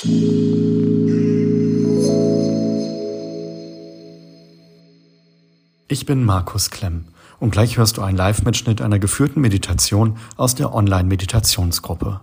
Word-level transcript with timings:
Ich 0.00 0.06
bin 6.06 6.24
Markus 6.24 6.70
Klemm 6.70 7.06
und 7.40 7.50
gleich 7.50 7.78
hörst 7.78 7.96
du 7.96 8.02
einen 8.02 8.16
Live-Mitschnitt 8.16 8.80
einer 8.80 9.00
geführten 9.00 9.40
Meditation 9.40 10.18
aus 10.36 10.54
der 10.54 10.72
Online-Meditationsgruppe. 10.72 12.20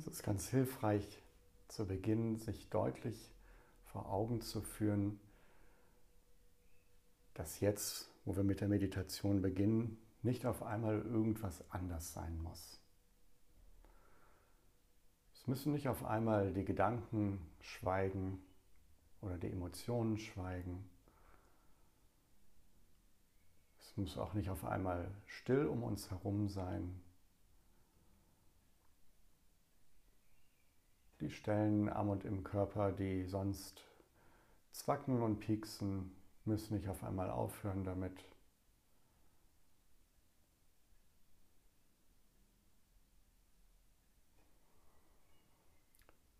Es 0.00 0.06
ist 0.06 0.22
ganz 0.22 0.48
hilfreich 0.48 1.22
zu 1.68 1.86
Beginn, 1.86 2.38
sich 2.38 2.70
deutlich 2.70 3.34
vor 3.84 4.10
Augen 4.10 4.40
zu 4.40 4.62
führen, 4.62 5.20
dass 7.34 7.60
jetzt, 7.60 8.10
wo 8.24 8.34
wir 8.34 8.42
mit 8.42 8.62
der 8.62 8.68
Meditation 8.68 9.42
beginnen, 9.42 9.98
nicht 10.22 10.46
auf 10.46 10.62
einmal 10.62 11.02
irgendwas 11.02 11.62
anders 11.70 12.14
sein 12.14 12.40
muss. 12.42 12.80
Es 15.34 15.46
müssen 15.46 15.74
nicht 15.74 15.86
auf 15.86 16.02
einmal 16.02 16.54
die 16.54 16.64
Gedanken 16.64 17.38
schweigen 17.60 18.42
oder 19.20 19.36
die 19.36 19.50
Emotionen 19.50 20.16
schweigen. 20.16 20.88
Es 23.78 23.94
muss 23.98 24.16
auch 24.16 24.32
nicht 24.32 24.48
auf 24.48 24.64
einmal 24.64 25.10
still 25.26 25.66
um 25.66 25.82
uns 25.82 26.10
herum 26.10 26.48
sein, 26.48 27.02
die 31.20 31.30
Stellen 31.30 31.88
am 31.88 32.08
und 32.08 32.24
im 32.24 32.44
Körper, 32.44 32.92
die 32.92 33.24
sonst 33.24 33.84
zwacken 34.72 35.22
und 35.22 35.40
pieksen, 35.40 36.12
müssen 36.44 36.74
nicht 36.74 36.88
auf 36.88 37.04
einmal 37.04 37.30
aufhören 37.30 37.84
damit. 37.84 38.24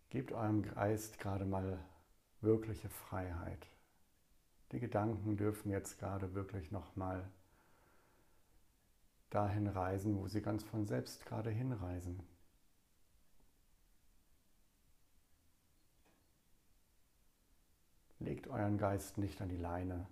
Gebt 0.09 0.33
eurem 0.33 0.63
Geist 0.63 1.19
gerade 1.19 1.45
mal 1.45 1.79
wirkliche 2.41 2.89
Freiheit. 2.89 3.67
Die 4.71 4.79
Gedanken 4.79 5.37
dürfen 5.37 5.69
jetzt 5.69 5.99
gerade 5.99 6.33
wirklich 6.33 6.71
nochmal 6.71 7.29
dahin 9.29 9.67
reisen, 9.67 10.17
wo 10.17 10.27
sie 10.27 10.41
ganz 10.41 10.63
von 10.63 10.85
selbst 10.85 11.25
gerade 11.25 11.49
hinreisen. 11.49 12.21
Legt 18.21 18.47
euren 18.47 18.77
Geist 18.77 19.17
nicht 19.17 19.41
an 19.41 19.49
die 19.49 19.57
Leine. 19.57 20.05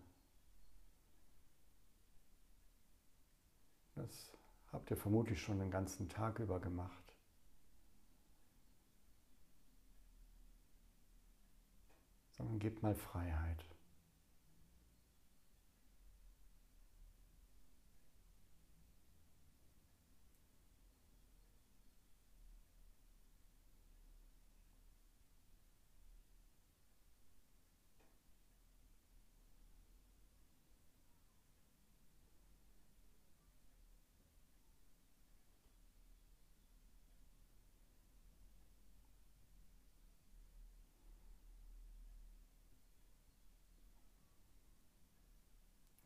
Das 3.94 4.34
habt 4.72 4.90
ihr 4.90 4.98
vermutlich 4.98 5.40
schon 5.40 5.60
den 5.60 5.70
ganzen 5.70 6.10
Tag 6.10 6.40
über 6.40 6.60
gemacht. 6.60 7.14
Sondern 12.32 12.58
gebt 12.58 12.82
mal 12.82 12.96
Freiheit. 12.96 13.69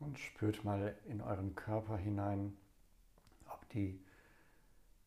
Und 0.04 0.18
spürt 0.18 0.64
mal 0.64 0.94
in 1.06 1.22
euren 1.22 1.54
Körper 1.54 1.96
hinein, 1.96 2.54
ob 3.48 3.66
die 3.70 3.98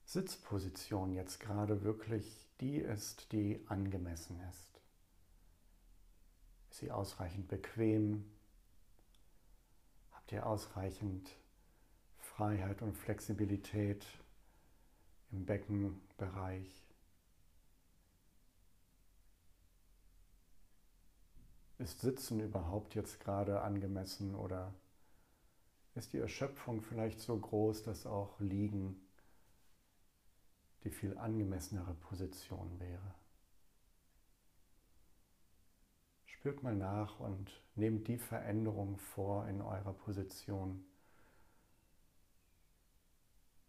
Sitzposition 0.06 1.14
jetzt 1.14 1.40
gerade 1.40 1.84
wirklich 1.84 2.50
die 2.62 2.78
ist, 2.78 3.32
die 3.32 3.64
angemessen 3.68 4.40
ist. 4.50 4.82
Ist 6.72 6.80
sie 6.80 6.92
ausreichend 6.92 7.48
bequem? 7.48 8.26
Habt 10.14 10.32
ihr 10.32 10.48
ausreichend 10.48 11.30
Freiheit 12.18 12.82
und 12.82 12.98
Flexibilität 12.98 14.04
im 15.32 15.46
Beckenbereich? 15.46 16.68
Ist 21.78 22.02
Sitzen 22.02 22.40
überhaupt 22.40 22.96
jetzt 22.96 23.20
gerade 23.20 23.62
angemessen 23.62 24.34
oder 24.34 24.74
ist 25.98 26.14
die 26.14 26.20
Erschöpfung 26.20 26.82
vielleicht 26.82 27.20
so 27.20 27.38
groß, 27.38 27.84
dass 27.84 28.06
auch 28.06 28.40
Liegen 28.40 29.02
die 30.84 30.92
viel 30.92 31.18
angemessenere 31.18 31.96
Position 31.96 32.80
wäre. 32.80 33.16
Spürt 36.26 36.62
mal 36.62 36.76
nach 36.76 37.20
und 37.20 37.52
nehmt 37.76 38.08
die 38.08 38.20
Veränderung 38.20 38.98
vor 38.98 39.48
in 39.48 39.62
eurer 39.62 39.94
Position, 39.94 40.86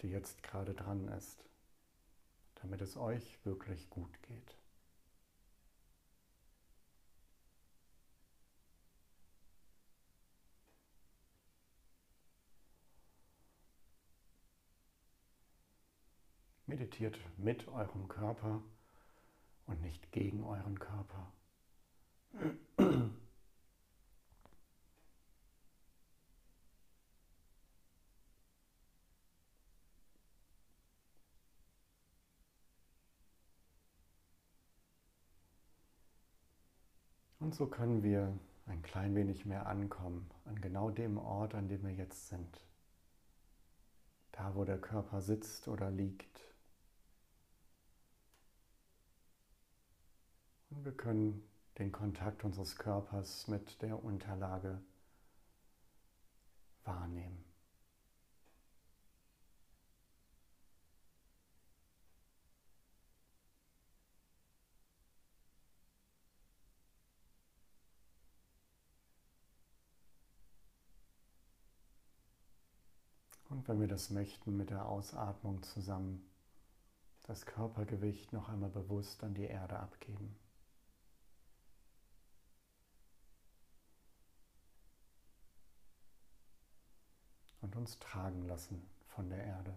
die 0.03 0.09
jetzt 0.09 0.43
gerade 0.43 0.75
dran 0.75 1.09
ist, 1.09 1.44
damit 2.56 2.83
es 2.83 2.97
euch 2.97 3.44
wirklich 3.44 3.88
gut 3.88 4.22
geht. 4.22 4.59
Meditiert 16.69 17.19
mit 17.39 17.67
eurem 17.67 18.09
Körper 18.09 18.62
und 19.67 19.81
nicht 19.81 20.12
gegen 20.12 20.45
euren 20.45 20.79
Körper. 20.79 21.33
Und 37.41 37.55
so 37.55 37.67
können 37.67 38.03
wir 38.03 38.39
ein 38.67 38.83
klein 38.83 39.14
wenig 39.14 39.47
mehr 39.47 39.67
ankommen 39.67 40.31
an 40.44 40.61
genau 40.61 40.91
dem 40.91 41.17
Ort, 41.17 41.55
an 41.55 41.67
dem 41.67 41.82
wir 41.82 41.94
jetzt 41.94 42.29
sind. 42.29 42.62
Da, 44.32 44.55
wo 44.55 44.67
der 44.67 44.79
Körper 44.79 45.23
sitzt 45.23 45.67
oder 45.67 45.91
liegt. 45.91 46.48
Und 50.70 50.85
wir 50.85 50.93
können 50.93 51.43
den 51.79 51.93
Kontakt 51.93 52.44
unseres 52.44 52.76
Körpers 52.76 53.49
mit 53.49 53.81
der 53.82 54.03
Unterlage 54.03 54.81
wahrnehmen. 56.85 57.44
Und 73.49 73.67
wenn 73.67 73.81
wir 73.81 73.88
das 73.88 74.11
möchten, 74.11 74.56
mit 74.56 74.71
der 74.71 74.87
Ausatmung 74.87 75.62
zusammen 75.62 76.25
das 77.23 77.44
Körpergewicht 77.44 78.32
noch 78.32 78.49
einmal 78.49 78.71
bewusst 78.71 79.25
an 79.25 79.35
die 79.35 79.44
Erde 79.44 79.79
abgeben. 79.79 80.37
Uns 87.76 87.99
tragen 87.99 88.43
lassen 88.43 88.88
von 89.06 89.28
der 89.31 89.44
Erde. 89.44 89.75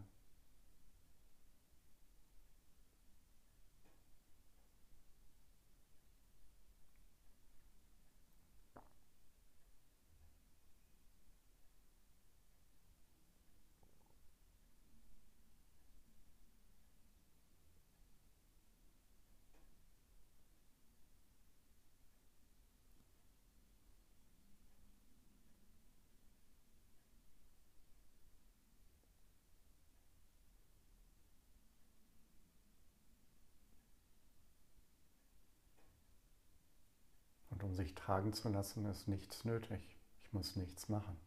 Und 37.60 37.60
um 37.71 37.75
sich 37.75 37.95
tragen 37.95 38.33
zu 38.33 38.49
lassen, 38.49 38.83
ist 38.83 39.07
nichts 39.07 39.45
nötig. 39.45 39.97
Ich 40.19 40.33
muss 40.33 40.57
nichts 40.57 40.89
machen. 40.89 41.17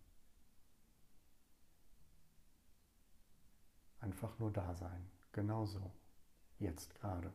Einfach 4.01 4.39
nur 4.39 4.53
da 4.53 4.75
sein. 4.75 5.11
Genauso. 5.33 5.91
Jetzt 6.59 6.95
gerade. 6.97 7.33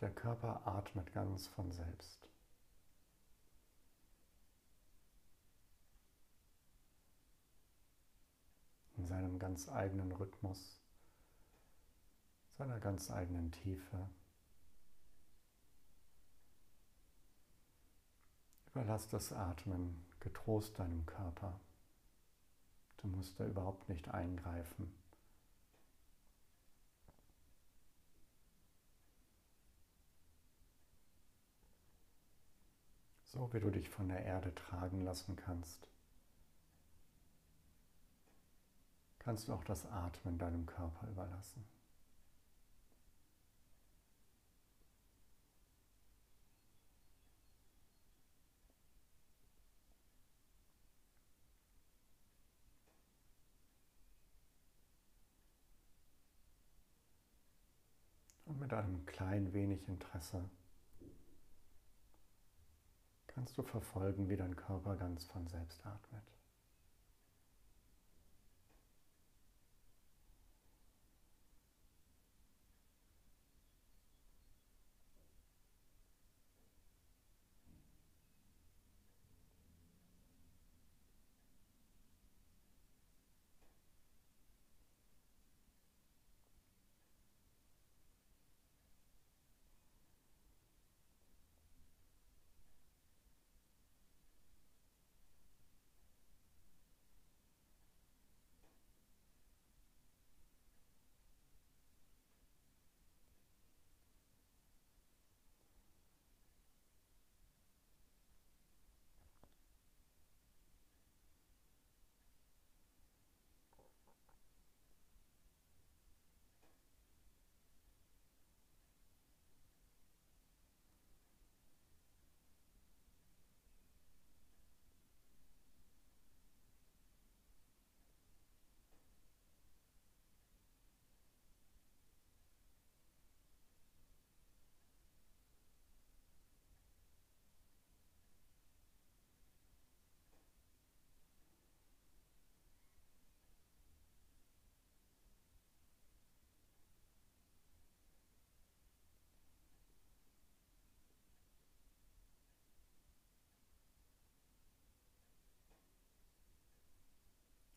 Der 0.00 0.10
Körper 0.12 0.66
atmet 0.66 1.12
ganz 1.12 1.46
von 1.46 1.70
selbst. 1.70 2.28
In 8.96 9.06
seinem 9.06 9.38
ganz 9.38 9.68
eigenen 9.68 10.12
Rhythmus, 10.12 10.80
seiner 12.58 12.80
ganz 12.80 13.10
eigenen 13.10 13.52
Tiefe. 13.52 14.08
Überlass 18.66 19.08
das 19.08 19.32
Atmen 19.32 20.04
getrost 20.18 20.78
deinem 20.78 21.06
Körper. 21.06 21.60
Du 22.96 23.06
musst 23.06 23.38
da 23.38 23.46
überhaupt 23.46 23.88
nicht 23.88 24.08
eingreifen. 24.08 24.92
So 33.34 33.52
wie 33.52 33.58
du 33.58 33.70
dich 33.70 33.88
von 33.90 34.08
der 34.08 34.24
Erde 34.24 34.54
tragen 34.54 35.02
lassen 35.02 35.34
kannst, 35.34 35.88
kannst 39.18 39.48
du 39.48 39.52
auch 39.52 39.64
das 39.64 39.86
Atmen 39.86 40.38
deinem 40.38 40.66
Körper 40.66 41.08
überlassen. 41.08 41.64
Und 58.44 58.60
mit 58.60 58.72
einem 58.72 59.04
klein 59.06 59.52
wenig 59.52 59.88
Interesse 59.88 60.48
kannst 63.34 63.58
du 63.58 63.62
verfolgen, 63.62 64.28
wie 64.28 64.36
dein 64.36 64.56
Körper 64.56 64.96
ganz 64.96 65.24
von 65.24 65.46
selbst 65.48 65.84
atmet. 65.84 66.33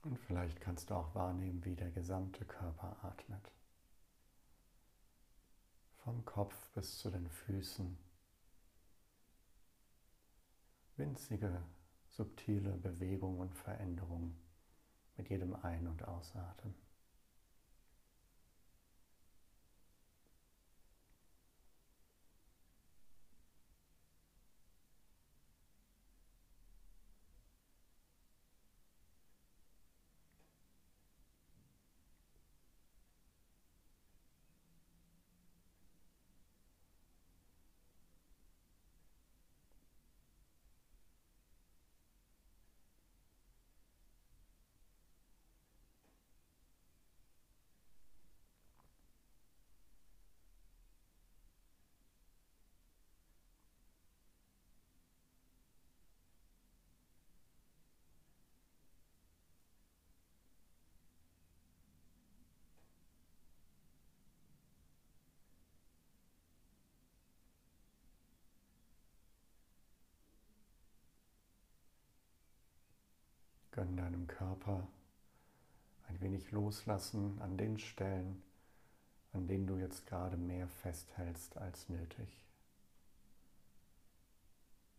Und 0.07 0.17
vielleicht 0.19 0.61
kannst 0.61 0.89
du 0.89 0.93
auch 0.93 1.13
wahrnehmen, 1.15 1.65
wie 1.65 1.75
der 1.75 1.91
gesamte 1.91 2.45
Körper 2.45 2.95
atmet. 3.03 3.51
Vom 5.97 6.23
Kopf 6.23 6.55
bis 6.69 6.97
zu 6.99 7.09
den 7.09 7.29
Füßen. 7.29 7.97
Winzige, 10.95 11.61
subtile 12.07 12.77
Bewegungen 12.77 13.41
und 13.41 13.53
Veränderungen 13.53 14.39
mit 15.17 15.29
jedem 15.29 15.53
Ein- 15.57 15.87
und 15.87 16.07
Ausatmen. 16.07 16.86
Gönn 73.77 73.95
deinem 73.95 74.25
Körper 74.25 74.87
ein 76.07 76.19
wenig 76.19 76.49
loslassen 76.49 77.39
an 77.39 77.59
den 77.59 77.77
Stellen, 77.77 78.41
an 79.33 79.45
denen 79.45 79.67
du 79.67 79.77
jetzt 79.77 80.07
gerade 80.07 80.35
mehr 80.35 80.67
festhältst 80.67 81.55
als 81.57 81.87
nötig. 81.87 82.43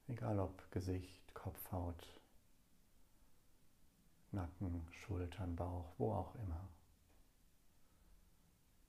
Egal 0.07 0.39
ob 0.39 0.71
Gesicht, 0.71 1.35
Kopfhaut, 1.35 2.21
Nacken, 4.31 4.87
Schultern, 4.93 5.57
Bauch, 5.57 5.93
wo 5.99 6.13
auch 6.13 6.37
immer. 6.37 6.69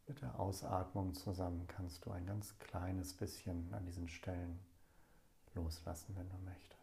Mit 0.05 0.21
der 0.21 0.39
Ausatmung 0.39 1.15
zusammen 1.15 1.65
kannst 1.65 2.05
du 2.05 2.11
ein 2.11 2.27
ganz 2.27 2.59
kleines 2.59 3.15
bisschen 3.15 3.73
an 3.73 3.87
diesen 3.87 4.07
Stellen 4.07 4.59
loslassen, 5.55 6.15
wenn 6.15 6.29
du 6.29 6.37
möchtest. 6.45 6.78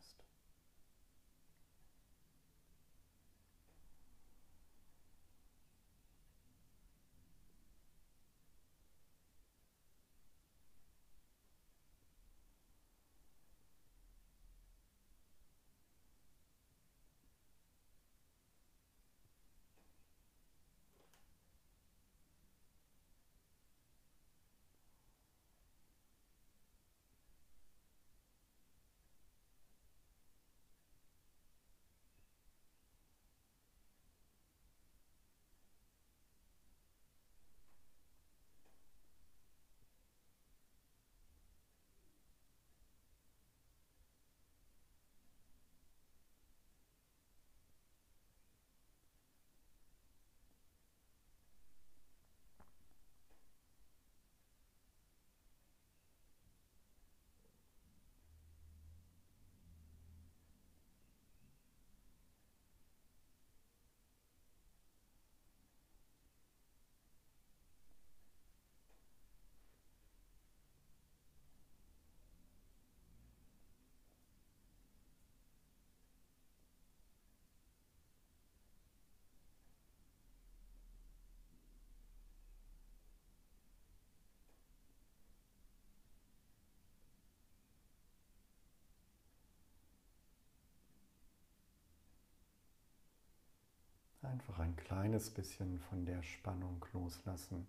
Einfach 94.37 94.59
ein 94.59 94.77
kleines 94.77 95.31
bisschen 95.31 95.79
von 95.79 96.05
der 96.05 96.23
Spannung 96.23 96.85
loslassen, 96.93 97.67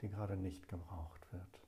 die 0.00 0.08
gerade 0.08 0.38
nicht 0.38 0.66
gebraucht 0.66 1.30
wird. 1.32 1.67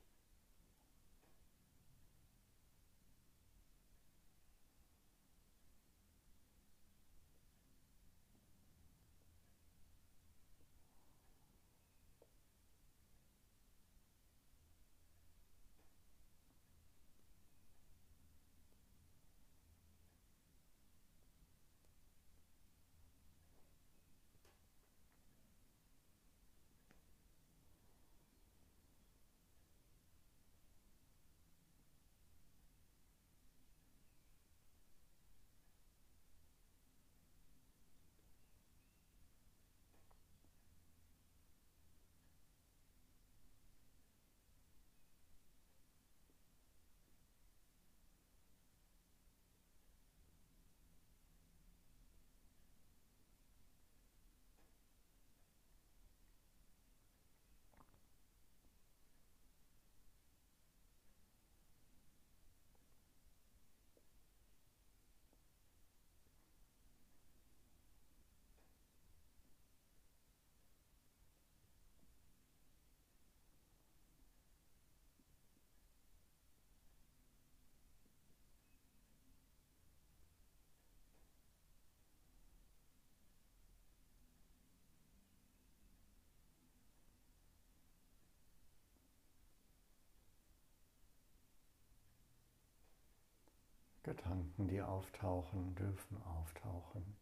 Gedanken, 94.21 94.67
die 94.67 94.81
auftauchen, 94.81 95.73
dürfen 95.75 96.21
auftauchen, 96.23 97.17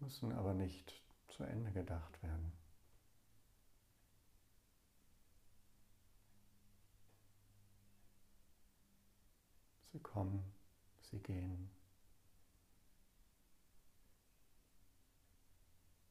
müssen 0.00 0.32
aber 0.32 0.52
nicht 0.52 1.02
zu 1.28 1.44
Ende 1.44 1.72
gedacht 1.72 2.22
werden. 2.22 2.52
Sie 9.92 10.00
kommen, 10.00 10.44
sie 11.10 11.18
gehen, 11.20 11.70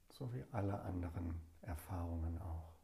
so 0.09 0.33
wie 0.33 0.43
alle 0.51 0.81
anderen 0.81 1.39
Erfahrungen 1.61 2.41
auch. 2.41 2.76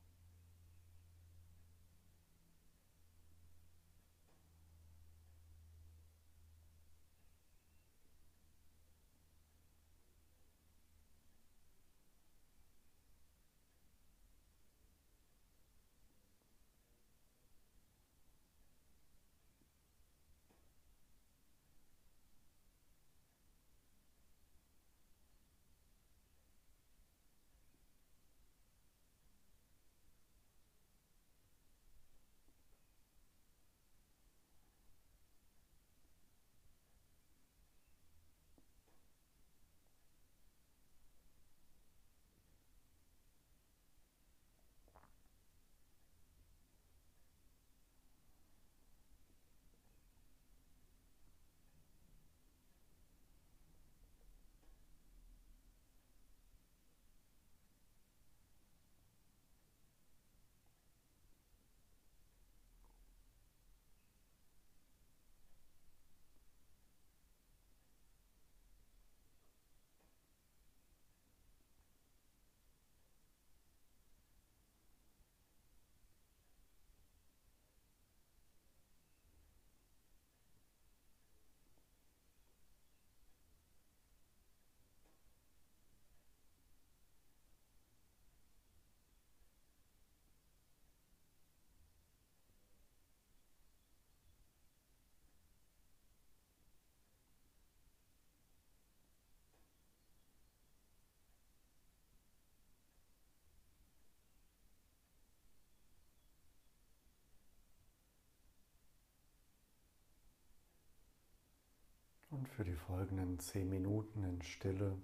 Und 112.44 112.50
für 112.50 112.66
die 112.66 112.76
folgenden 112.76 113.40
zehn 113.40 113.70
Minuten 113.70 114.26
in 114.26 114.42
Stille 114.42 115.02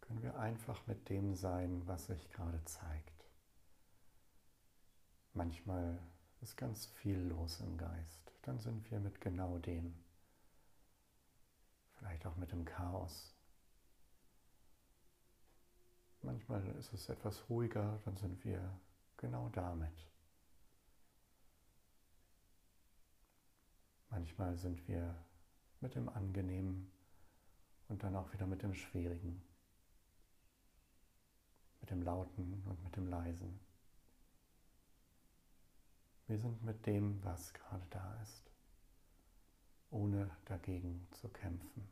können 0.00 0.22
wir 0.22 0.38
einfach 0.38 0.86
mit 0.86 1.10
dem 1.10 1.34
sein, 1.34 1.86
was 1.86 2.06
sich 2.06 2.30
gerade 2.30 2.64
zeigt. 2.64 3.26
Manchmal 5.34 5.98
ist 6.40 6.56
ganz 6.56 6.86
viel 6.86 7.18
los 7.18 7.60
im 7.60 7.76
Geist. 7.76 8.32
Dann 8.40 8.60
sind 8.60 8.90
wir 8.90 8.98
mit 8.98 9.20
genau 9.20 9.58
dem. 9.58 9.94
Vielleicht 11.98 12.24
auch 12.24 12.36
mit 12.36 12.50
dem 12.50 12.64
Chaos. 12.64 13.36
Manchmal 16.22 16.66
ist 16.78 16.94
es 16.94 17.10
etwas 17.10 17.50
ruhiger, 17.50 18.00
dann 18.06 18.16
sind 18.16 18.42
wir 18.42 18.80
genau 19.18 19.50
damit. 19.50 20.08
Manchmal 24.08 24.56
sind 24.56 24.88
wir 24.88 25.14
mit 25.82 25.94
dem 25.96 26.08
Angenehmen 26.08 26.90
und 27.88 28.02
dann 28.02 28.16
auch 28.16 28.32
wieder 28.32 28.46
mit 28.46 28.62
dem 28.62 28.72
Schwierigen, 28.72 29.42
mit 31.80 31.90
dem 31.90 32.02
Lauten 32.02 32.62
und 32.66 32.82
mit 32.84 32.96
dem 32.96 33.08
Leisen. 33.08 33.60
Wir 36.28 36.38
sind 36.38 36.62
mit 36.64 36.86
dem, 36.86 37.22
was 37.24 37.52
gerade 37.52 37.84
da 37.90 38.22
ist, 38.22 38.50
ohne 39.90 40.30
dagegen 40.44 41.06
zu 41.10 41.28
kämpfen. 41.28 41.88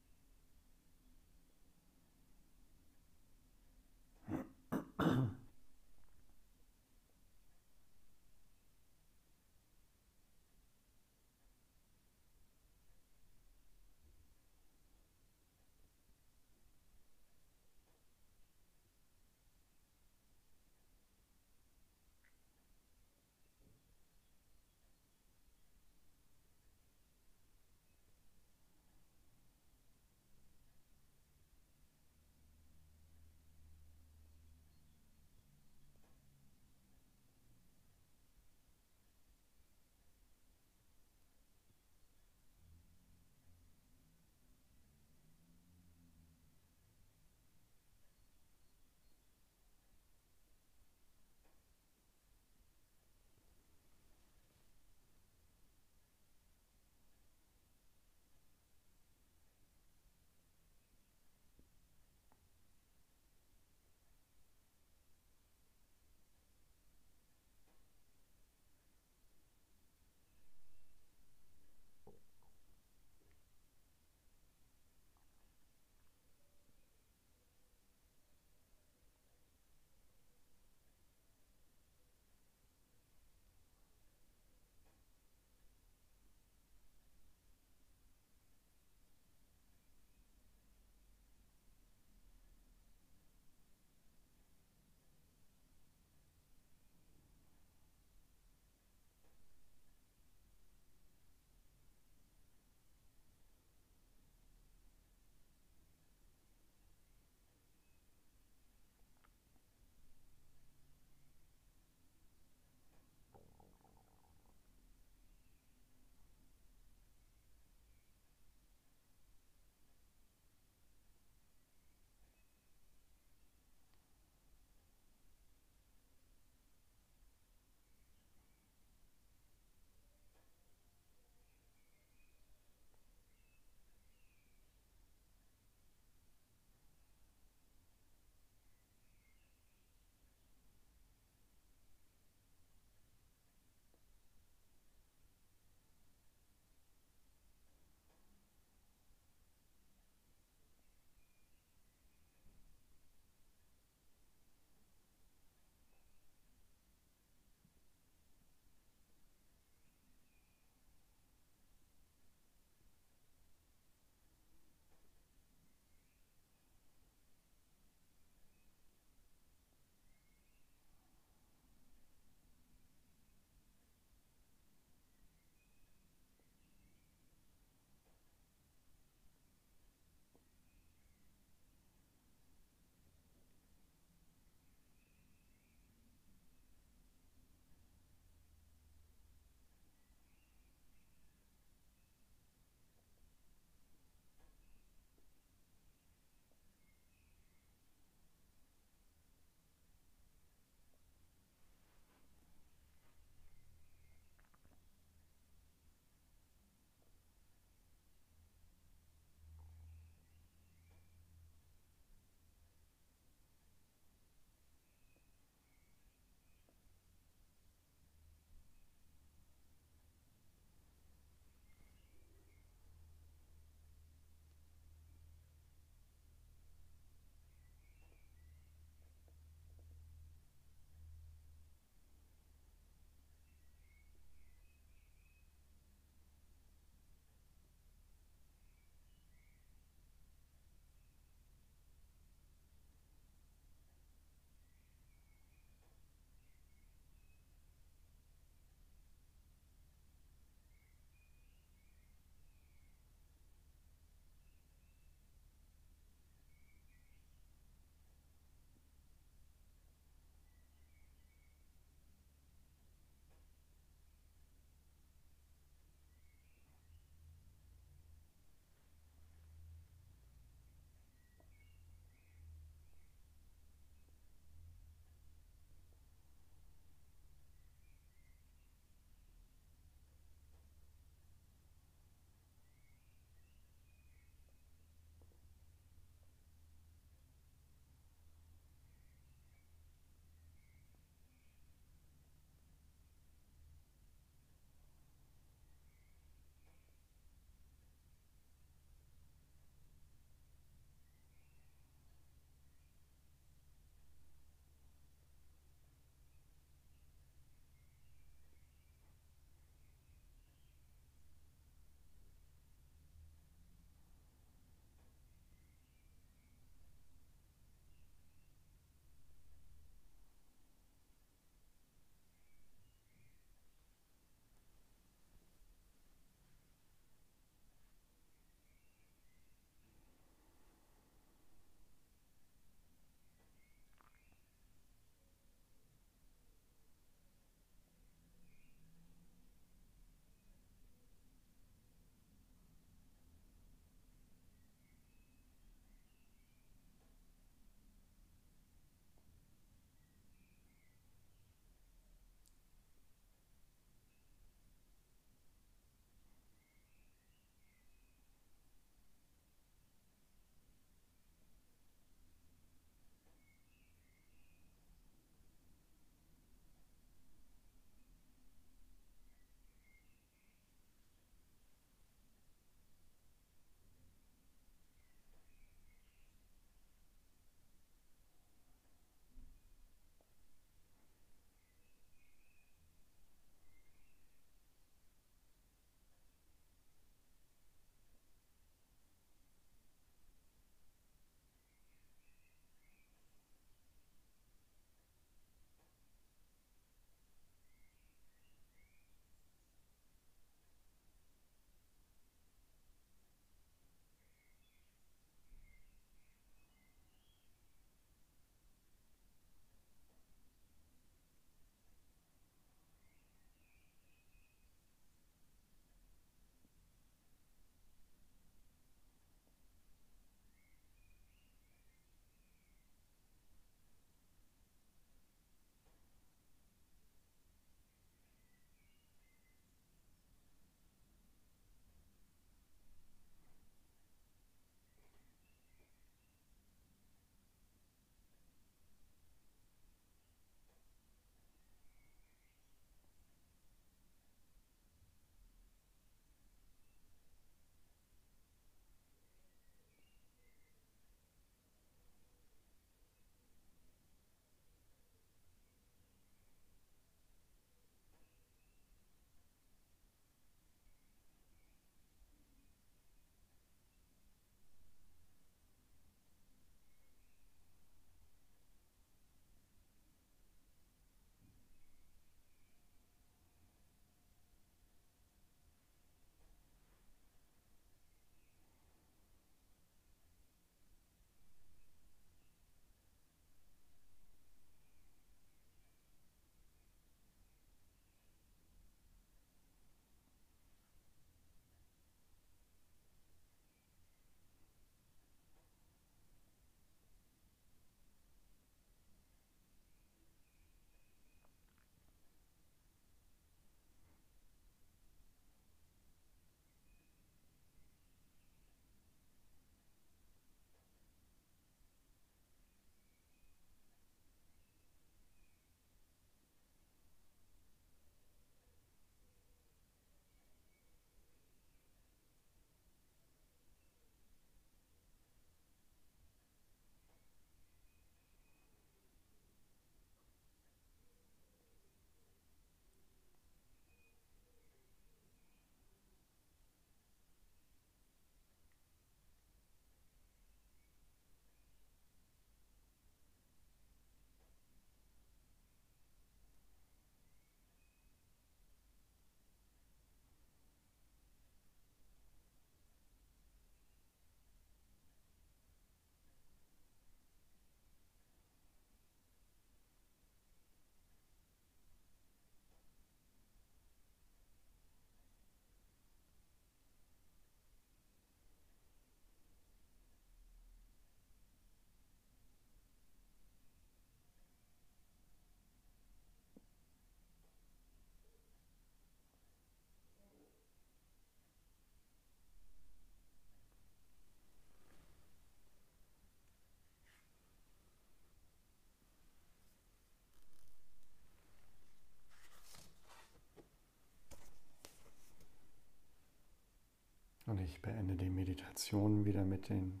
Ich 597.74 597.82
beende 597.82 598.14
die 598.14 598.30
Meditation 598.30 599.24
wieder 599.24 599.44
mit 599.44 599.68
den 599.68 600.00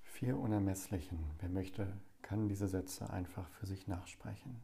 vier 0.00 0.38
Unermesslichen. 0.38 1.18
Wer 1.38 1.50
möchte, 1.50 2.00
kann 2.22 2.48
diese 2.48 2.66
Sätze 2.66 3.10
einfach 3.10 3.46
für 3.50 3.66
sich 3.66 3.86
nachsprechen. 3.86 4.62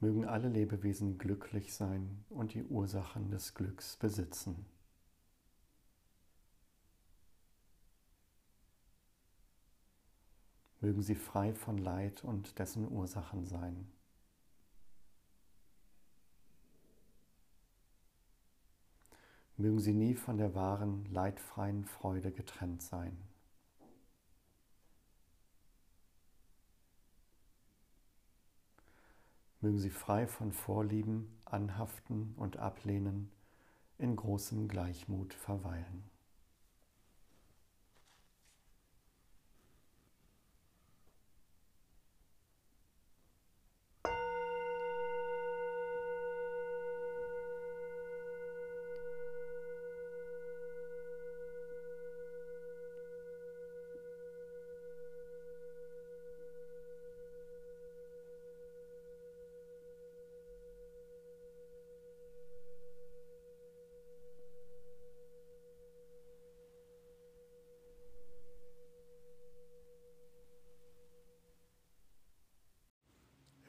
Mögen 0.00 0.24
alle 0.24 0.48
Lebewesen 0.48 1.18
glücklich 1.18 1.74
sein 1.74 2.24
und 2.30 2.54
die 2.54 2.64
Ursachen 2.64 3.30
des 3.30 3.52
Glücks 3.52 3.98
besitzen. 3.98 4.64
Mögen 10.80 11.02
sie 11.02 11.16
frei 11.16 11.54
von 11.54 11.76
Leid 11.76 12.24
und 12.24 12.58
dessen 12.58 12.90
Ursachen 12.90 13.44
sein. 13.44 13.92
Mögen 19.60 19.78
sie 19.78 19.92
nie 19.92 20.14
von 20.14 20.38
der 20.38 20.54
wahren, 20.54 21.04
leidfreien 21.12 21.84
Freude 21.84 22.32
getrennt 22.32 22.80
sein. 22.80 23.14
Mögen 29.60 29.78
sie 29.78 29.90
frei 29.90 30.26
von 30.26 30.52
Vorlieben, 30.52 31.38
Anhaften 31.44 32.32
und 32.38 32.56
Ablehnen 32.56 33.30
in 33.98 34.16
großem 34.16 34.66
Gleichmut 34.66 35.34
verweilen. 35.34 36.09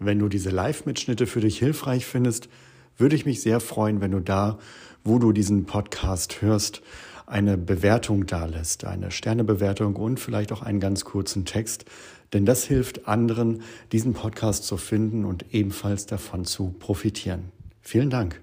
Wenn 0.03 0.17
du 0.17 0.29
diese 0.29 0.49
Live-Mitschnitte 0.49 1.27
für 1.27 1.41
dich 1.41 1.59
hilfreich 1.59 2.07
findest, 2.07 2.49
würde 2.97 3.15
ich 3.15 3.27
mich 3.27 3.43
sehr 3.43 3.59
freuen, 3.59 4.01
wenn 4.01 4.09
du 4.09 4.19
da, 4.19 4.57
wo 5.03 5.19
du 5.19 5.31
diesen 5.31 5.65
Podcast 5.65 6.41
hörst, 6.41 6.81
eine 7.27 7.55
Bewertung 7.55 8.25
dalässt, 8.25 8.83
eine 8.83 9.11
Sternebewertung 9.11 9.95
und 9.95 10.19
vielleicht 10.19 10.51
auch 10.53 10.63
einen 10.63 10.79
ganz 10.79 11.05
kurzen 11.05 11.45
Text, 11.45 11.85
denn 12.33 12.47
das 12.47 12.63
hilft 12.63 13.07
anderen, 13.07 13.61
diesen 13.91 14.13
Podcast 14.13 14.63
zu 14.63 14.77
finden 14.77 15.23
und 15.23 15.53
ebenfalls 15.53 16.07
davon 16.07 16.45
zu 16.45 16.73
profitieren. 16.79 17.51
Vielen 17.81 18.09
Dank. 18.09 18.41